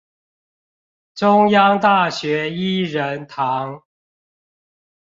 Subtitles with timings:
[1.13, 3.83] 中央大學依仁堂